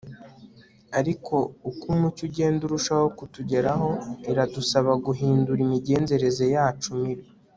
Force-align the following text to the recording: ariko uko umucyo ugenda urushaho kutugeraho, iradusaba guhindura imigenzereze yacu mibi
ariko 0.99 1.35
uko 1.69 1.83
umucyo 1.95 2.23
ugenda 2.27 2.61
urushaho 2.65 3.05
kutugeraho, 3.17 3.89
iradusaba 4.31 4.91
guhindura 5.05 5.59
imigenzereze 5.67 6.45
yacu 6.57 6.89
mibi 7.01 7.25